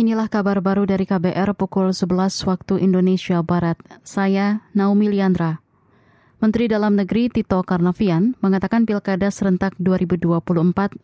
Inilah 0.00 0.32
kabar 0.32 0.64
baru 0.64 0.88
dari 0.88 1.04
KBR 1.04 1.52
pukul 1.52 1.92
11 1.92 2.32
waktu 2.48 2.80
Indonesia 2.80 3.44
Barat. 3.44 3.76
Saya 4.00 4.64
Naomi 4.72 5.12
Liandra. 5.12 5.60
Menteri 6.40 6.72
Dalam 6.72 6.96
Negeri 6.96 7.28
Tito 7.28 7.60
Karnavian 7.60 8.32
mengatakan 8.40 8.88
pilkada 8.88 9.28
serentak 9.28 9.76
2024 9.76 10.40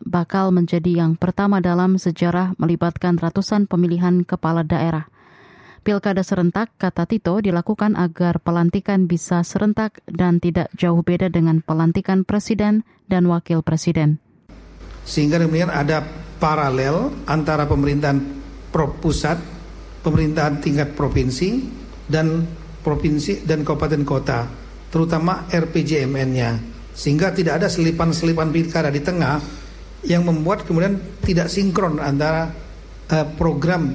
bakal 0.01 0.49
menjadi 0.49 1.05
yang 1.05 1.13
pertama 1.13 1.61
dalam 1.61 2.01
sejarah 2.01 2.57
melibatkan 2.57 3.21
ratusan 3.21 3.69
pemilihan 3.69 4.25
kepala 4.25 4.65
daerah. 4.65 5.05
Pilkada 5.85 6.25
serentak, 6.25 6.73
kata 6.81 7.05
Tito, 7.05 7.37
dilakukan 7.37 7.93
agar 7.93 8.41
pelantikan 8.41 9.05
bisa 9.05 9.45
serentak 9.45 10.01
dan 10.09 10.41
tidak 10.41 10.73
jauh 10.73 11.05
beda 11.05 11.29
dengan 11.29 11.61
pelantikan 11.61 12.25
presiden 12.25 12.81
dan 13.05 13.29
wakil 13.29 13.61
presiden. 13.61 14.17
Sehingga 15.05 15.37
kemudian 15.37 15.69
ada 15.69 16.01
paralel 16.41 17.13
antara 17.29 17.69
pemerintahan 17.69 18.36
pusat, 18.85 19.41
pemerintahan 20.05 20.61
tingkat 20.61 20.93
provinsi 20.93 21.65
dan 22.05 22.45
provinsi 22.85 23.43
dan 23.43 23.65
kabupaten 23.65 24.03
kota, 24.05 24.45
terutama 24.93 25.49
RPJMN-nya. 25.49 26.51
Sehingga 26.93 27.33
tidak 27.33 27.61
ada 27.61 27.67
selipan-selipan 27.69 28.49
pilkada 28.53 28.89
di 28.93 29.01
tengah 29.01 29.41
yang 30.05 30.23
membuat 30.23 30.63
kemudian 30.63 30.97
tidak 31.25 31.49
sinkron 31.49 31.97
antara 31.97 32.49
uh, 33.11 33.27
program 33.37 33.91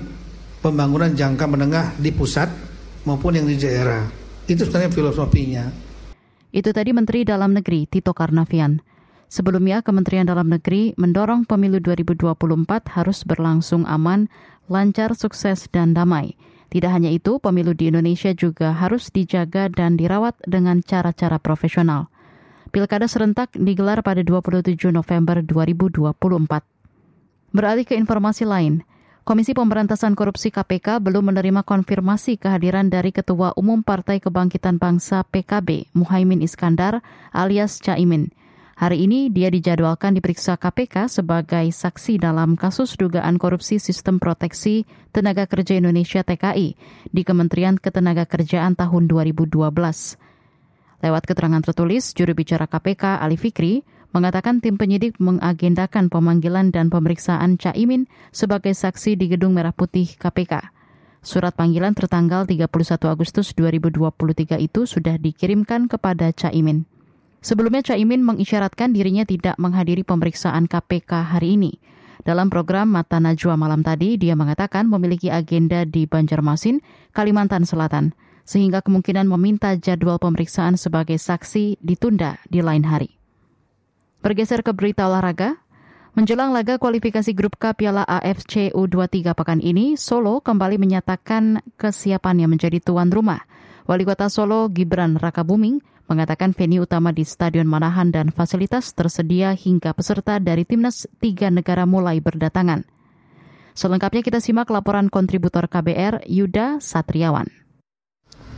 pembangunan 0.62 1.10
jangka 1.10 1.46
menengah 1.46 1.86
di 1.98 2.10
pusat 2.14 2.50
maupun 3.08 3.38
yang 3.38 3.46
di 3.48 3.58
daerah. 3.58 4.06
Itu 4.46 4.66
sebenarnya 4.66 4.92
filosofinya. 4.94 5.64
Itu 6.52 6.70
tadi 6.70 6.92
Menteri 6.92 7.24
Dalam 7.24 7.56
Negeri 7.56 7.88
Tito 7.88 8.12
Karnavian. 8.12 8.91
Sebelumnya, 9.32 9.80
Kementerian 9.80 10.28
Dalam 10.28 10.52
Negeri 10.52 10.92
mendorong 11.00 11.48
pemilu 11.48 11.80
2024 11.80 12.36
harus 12.92 13.24
berlangsung 13.24 13.88
aman, 13.88 14.28
lancar, 14.68 15.16
sukses, 15.16 15.72
dan 15.72 15.96
damai. 15.96 16.36
Tidak 16.68 16.92
hanya 16.92 17.08
itu, 17.08 17.40
pemilu 17.40 17.72
di 17.72 17.88
Indonesia 17.88 18.36
juga 18.36 18.76
harus 18.76 19.08
dijaga 19.08 19.72
dan 19.72 19.96
dirawat 19.96 20.36
dengan 20.44 20.84
cara-cara 20.84 21.40
profesional. 21.40 22.12
Pilkada 22.76 23.08
serentak 23.08 23.56
digelar 23.56 24.04
pada 24.04 24.20
27 24.20 24.92
November 24.92 25.40
2024. 25.40 26.12
Beralih 27.56 27.88
ke 27.88 27.96
informasi 27.96 28.44
lain, 28.44 28.84
Komisi 29.24 29.56
Pemberantasan 29.56 30.12
Korupsi 30.12 30.52
KPK 30.52 31.00
belum 31.00 31.32
menerima 31.32 31.64
konfirmasi 31.64 32.36
kehadiran 32.36 32.92
dari 32.92 33.16
Ketua 33.16 33.56
Umum 33.56 33.80
Partai 33.80 34.20
Kebangkitan 34.20 34.76
Bangsa 34.76 35.24
PKB, 35.24 35.88
Muhaimin 35.96 36.44
Iskandar 36.44 37.00
alias 37.32 37.80
Caimin. 37.80 38.41
Hari 38.72 39.04
ini 39.04 39.28
dia 39.28 39.52
dijadwalkan 39.52 40.16
diperiksa 40.16 40.56
KPK 40.56 41.04
sebagai 41.12 41.68
saksi 41.68 42.16
dalam 42.16 42.56
kasus 42.56 42.96
dugaan 42.96 43.36
korupsi 43.36 43.76
sistem 43.76 44.16
proteksi 44.16 44.88
tenaga 45.12 45.44
kerja 45.44 45.76
Indonesia 45.76 46.24
TKI 46.24 46.72
di 47.12 47.22
Kementerian 47.22 47.76
Ketenagakerjaan 47.76 48.72
tahun 48.72 49.12
2012. 49.12 49.52
Lewat 51.04 51.22
keterangan 51.28 51.60
tertulis, 51.60 52.16
juru 52.16 52.32
bicara 52.32 52.64
KPK 52.64 53.20
Ali 53.20 53.36
Fikri 53.36 53.84
mengatakan 54.16 54.64
tim 54.64 54.80
penyidik 54.80 55.20
mengagendakan 55.20 56.08
pemanggilan 56.08 56.72
dan 56.72 56.88
pemeriksaan 56.88 57.60
Caimin 57.60 58.08
sebagai 58.32 58.72
saksi 58.72 59.20
di 59.20 59.36
Gedung 59.36 59.52
Merah 59.52 59.76
Putih 59.76 60.16
KPK. 60.16 60.72
Surat 61.20 61.52
panggilan 61.52 61.92
tertanggal 61.92 62.48
31 62.48 62.72
Agustus 63.04 63.52
2023 63.52 64.58
itu 64.58 64.88
sudah 64.88 65.20
dikirimkan 65.20 65.92
kepada 65.92 66.32
Caimin. 66.32 66.91
Sebelumnya 67.42 67.82
Caimin 67.82 68.22
mengisyaratkan 68.22 68.94
dirinya 68.94 69.26
tidak 69.26 69.58
menghadiri 69.58 70.06
pemeriksaan 70.06 70.70
KPK 70.70 71.34
hari 71.34 71.58
ini. 71.58 71.72
Dalam 72.22 72.46
program 72.46 72.86
Mata 72.86 73.18
Najwa 73.18 73.58
malam 73.58 73.82
tadi, 73.82 74.14
dia 74.14 74.38
mengatakan 74.38 74.86
memiliki 74.86 75.26
agenda 75.26 75.82
di 75.82 76.06
Banjarmasin, 76.06 76.78
Kalimantan 77.10 77.66
Selatan, 77.66 78.14
sehingga 78.46 78.78
kemungkinan 78.78 79.26
meminta 79.26 79.74
jadwal 79.74 80.22
pemeriksaan 80.22 80.78
sebagai 80.78 81.18
saksi 81.18 81.82
ditunda 81.82 82.38
di 82.46 82.62
lain 82.62 82.86
hari. 82.86 83.18
Bergeser 84.22 84.62
ke 84.62 84.70
berita 84.70 85.10
olahraga, 85.10 85.58
Menjelang 86.12 86.52
laga 86.52 86.76
kualifikasi 86.76 87.32
grup 87.32 87.56
K 87.56 87.72
Piala 87.72 88.04
AFC 88.04 88.68
U23 88.76 89.32
pekan 89.32 89.64
ini, 89.64 89.96
Solo 89.96 90.44
kembali 90.44 90.76
menyatakan 90.76 91.64
kesiapannya 91.80 92.52
menjadi 92.52 92.84
tuan 92.84 93.08
rumah. 93.08 93.40
Wali 93.88 94.04
Kota 94.04 94.28
Solo 94.28 94.68
Gibran 94.68 95.16
Rakabuming 95.16 95.80
mengatakan 96.12 96.52
venue 96.52 96.84
utama 96.84 97.08
di 97.08 97.24
Stadion 97.24 97.64
Manahan 97.64 98.12
dan 98.12 98.28
fasilitas 98.28 98.92
tersedia 98.92 99.56
hingga 99.56 99.96
peserta 99.96 100.36
dari 100.36 100.68
timnas 100.68 101.08
tiga 101.24 101.48
negara 101.48 101.88
mulai 101.88 102.20
berdatangan. 102.20 102.84
Selengkapnya 103.72 104.20
kita 104.20 104.44
simak 104.44 104.68
laporan 104.68 105.08
kontributor 105.08 105.64
KBR 105.64 106.28
Yuda 106.28 106.84
Satriawan. 106.84 107.61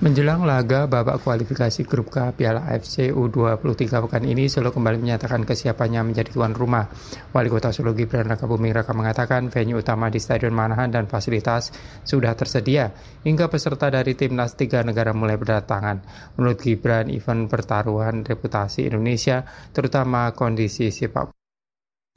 Menjelang 0.04 0.44
laga 0.44 0.84
babak 0.84 1.24
kualifikasi 1.24 1.80
grup 1.88 2.12
K 2.12 2.36
Piala 2.36 2.68
AFC 2.68 3.08
U23 3.08 4.04
pekan 4.04 4.28
ini, 4.28 4.52
Solo 4.52 4.68
kembali 4.68 5.00
menyatakan 5.00 5.48
kesiapannya 5.48 6.04
menjadi 6.04 6.28
tuan 6.28 6.52
rumah. 6.52 6.92
Wali 7.32 7.48
Kota 7.48 7.72
Solo 7.72 7.96
Gibran 7.96 8.28
Raka 8.28 8.44
Buming 8.44 8.76
Raka 8.76 8.92
mengatakan 8.92 9.48
venue 9.48 9.80
utama 9.80 10.12
di 10.12 10.20
Stadion 10.20 10.52
Manahan 10.52 10.92
dan 10.92 11.08
fasilitas 11.08 11.72
sudah 12.04 12.36
tersedia 12.36 12.92
hingga 13.24 13.48
peserta 13.48 13.88
dari 13.88 14.12
timnas 14.12 14.52
tiga 14.60 14.84
negara 14.84 15.16
mulai 15.16 15.40
berdatangan. 15.40 16.04
Menurut 16.36 16.60
Gibran, 16.60 17.08
event 17.08 17.48
pertaruhan 17.48 18.28
reputasi 18.28 18.84
Indonesia, 18.84 19.48
terutama 19.72 20.36
kondisi 20.36 20.92
sepak 20.92 21.32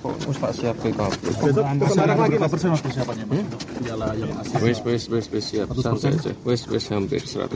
Wis 0.06 0.38
tak 0.38 0.53
siap 0.53 0.78
ke 0.78 0.94
kabeh. 0.94 1.34
Sekarang 1.90 2.18
lagi 2.22 2.38
lah 2.38 2.46
persen 2.46 2.69
persiapannya 2.69 3.25
Mas 3.34 3.41
untuk 3.50 3.62
piala 3.81 4.13
yang 4.13 4.30
asli. 4.38 4.62
Wis 4.62 4.78
wis 4.85 5.03
wis 5.09 5.25
wis 5.34 5.46
siap. 5.50 5.74
Santai 5.74 6.13
aja. 6.13 6.31
Wis 6.46 6.62
wis 6.69 6.85
hampir 6.94 7.18
100% 7.18 7.50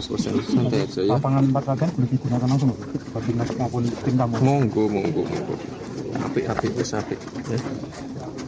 santai 0.50 0.82
aja 0.82 1.02
ya. 1.06 1.14
Lapangan 1.22 1.46
empat 1.54 1.64
latihan 1.70 1.94
boleh 1.94 2.10
digunakan 2.10 2.48
langsung 2.50 2.74
bagi 3.14 3.32
maupun 3.38 3.84
tim 3.86 4.16
kamu. 4.18 4.36
Monggo 4.42 4.84
monggo 4.90 5.22
monggo. 5.22 5.54
Apik 6.18 6.50
apik 6.50 6.72
wis 6.82 6.98
apik. 6.98 7.20
Ya. 7.46 7.62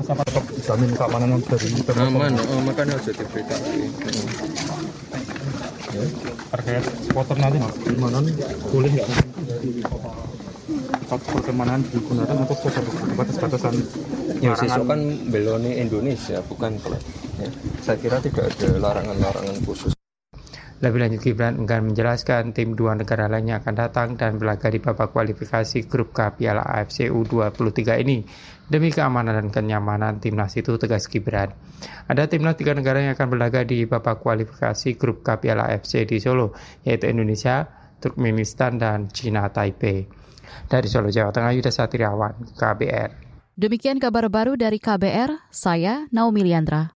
Siapa 0.10 0.26
dijamin 0.26 0.90
keamanan 0.98 1.38
dari 1.46 1.70
Aman, 1.94 2.34
oh, 2.50 2.62
makanya 2.66 2.98
harus 2.98 3.14
diberitakan. 3.14 3.62
Ya. 5.94 6.06
Terkait 6.58 6.86
supporter 7.06 7.38
nanti 7.38 7.58
mas, 7.62 7.76
gimana 7.86 8.18
nih? 8.26 8.34
Boleh 8.74 8.90
nggak? 8.90 9.08
perkemanan 11.22 11.86
digunakan 11.94 12.36
untuk 12.42 12.58
batas-batasan 13.14 13.76
ya 14.42 14.58
siswa 14.58 14.84
kan 14.84 15.02
beloni 15.30 15.78
Indonesia 15.78 16.42
bukan 16.50 16.80
klub 16.82 17.02
ya. 17.38 17.50
saya 17.84 17.98
kira 18.00 18.18
tidak 18.24 18.50
ada 18.50 18.70
larangan-larangan 18.82 19.58
khusus 19.68 19.94
lebih 20.84 21.00
lanjut 21.00 21.24
Gibran 21.24 21.64
enggan 21.64 21.88
menjelaskan 21.88 22.52
tim 22.52 22.76
dua 22.76 22.92
negara 23.00 23.32
lainnya 23.32 23.64
akan 23.64 23.72
datang 23.72 24.20
dan 24.20 24.36
berlaga 24.36 24.68
di 24.68 24.84
babak 24.84 25.16
kualifikasi 25.16 25.88
grup 25.88 26.12
K 26.12 26.36
Piala 26.36 26.60
AFC 26.60 27.08
U23 27.08 28.04
ini. 28.04 28.20
Demi 28.68 28.92
keamanan 28.92 29.40
dan 29.40 29.48
kenyamanan 29.48 30.20
timnas 30.20 30.60
itu 30.60 30.76
tegas 30.76 31.08
Gibran. 31.08 31.56
Ada 32.12 32.28
timnas 32.28 32.60
tiga 32.60 32.76
negara 32.76 33.00
yang 33.00 33.16
akan 33.16 33.28
berlaga 33.32 33.64
di 33.64 33.88
babak 33.88 34.20
kualifikasi 34.20 35.00
grup 35.00 35.24
K 35.24 35.40
Piala 35.40 35.72
AFC 35.72 36.04
di 36.04 36.20
Solo, 36.20 36.52
yaitu 36.84 37.08
Indonesia, 37.08 37.64
Turkmenistan, 38.04 38.76
dan 38.76 39.08
Cina 39.08 39.48
Taipei. 39.48 40.04
Dari 40.68 40.88
Solo, 40.92 41.08
Jawa 41.08 41.32
Tengah, 41.32 41.56
Yuda 41.56 41.72
Satriawan, 41.72 42.60
KBR. 42.60 43.10
Demikian 43.56 44.04
kabar 44.04 44.28
baru 44.28 44.60
dari 44.60 44.84
KBR, 44.84 45.48
saya 45.48 46.12
Naomi 46.12 46.44
Liandra. 46.44 46.92